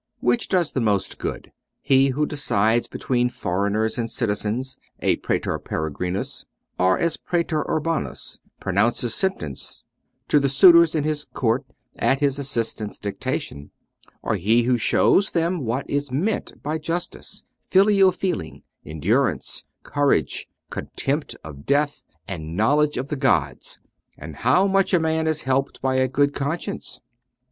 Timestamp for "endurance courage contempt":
18.83-21.35